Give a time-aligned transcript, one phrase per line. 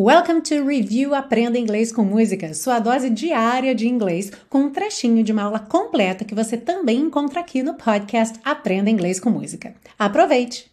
[0.00, 5.24] Welcome to Review Aprenda Inglês com Música, sua dose diária de inglês, com um trechinho
[5.24, 9.74] de uma aula completa que você também encontra aqui no podcast Aprenda Inglês com Música.
[9.98, 10.70] Aproveite!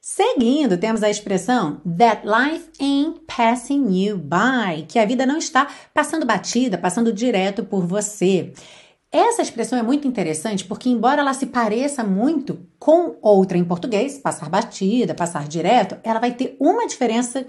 [0.00, 5.66] Seguindo, temos a expressão that life ain't passing you by, que a vida não está
[5.92, 8.52] passando batida, passando direto por você.
[9.10, 14.18] Essa expressão é muito interessante porque, embora ela se pareça muito com outra em português,
[14.18, 17.44] passar batida, passar direto, ela vai ter uma diferença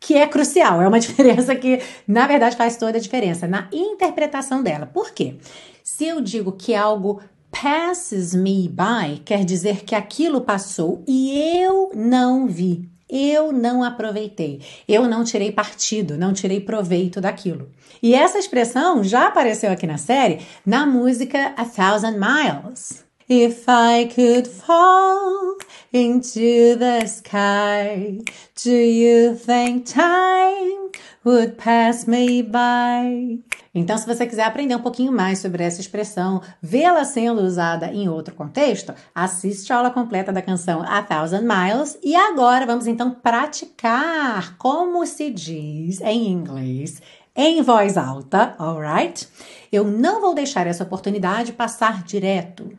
[0.00, 4.62] que é crucial, é uma diferença que, na verdade, faz toda a diferença na interpretação
[4.62, 4.86] dela.
[4.86, 5.36] Por quê?
[5.84, 7.20] Se eu digo que algo
[7.50, 12.88] passes me by, quer dizer que aquilo passou e eu não vi.
[13.12, 17.68] Eu não aproveitei, eu não tirei partido, não tirei proveito daquilo.
[18.00, 23.09] E essa expressão já apareceu aqui na série na música A Thousand Miles.
[23.32, 25.56] If I could fall
[25.92, 28.18] into the sky,
[28.64, 30.90] do you think time
[31.22, 33.38] would pass me by?
[33.72, 38.08] Então, se você quiser aprender um pouquinho mais sobre essa expressão, vê-la sendo usada em
[38.08, 41.96] outro contexto, assiste a aula completa da canção A Thousand Miles.
[42.02, 47.00] E agora vamos então praticar como se diz em inglês
[47.36, 49.28] em voz alta, alright?
[49.70, 52.69] Eu não vou deixar essa oportunidade passar direto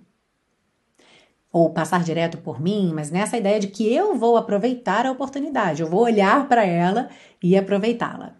[1.51, 5.81] ou passar direto por mim, mas nessa ideia de que eu vou aproveitar a oportunidade,
[5.81, 7.09] eu vou olhar para ela
[7.43, 8.35] e aproveitá-la.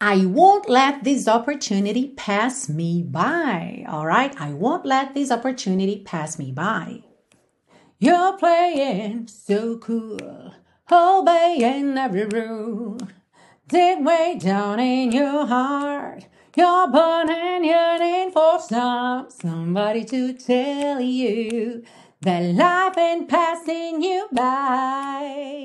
[0.00, 3.84] I won't let this opportunity pass me by.
[3.88, 4.34] All right?
[4.38, 7.04] I won't let this opportunity pass me by.
[7.98, 10.52] You're playing so cool,
[10.92, 12.98] obeying every rule.
[13.66, 16.26] Deep way down in your heart,
[16.56, 21.82] you're burning yearning for some somebody to tell you
[22.20, 25.64] that life ain't passing you by.